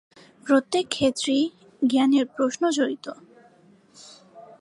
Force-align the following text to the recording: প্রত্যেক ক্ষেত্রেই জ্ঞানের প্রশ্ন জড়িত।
প্রত্যেক 0.45 0.85
ক্ষেত্রেই 0.89 1.43
জ্ঞানের 1.81 2.25
প্রশ্ন 2.27 2.63
জড়িত। 2.69 3.05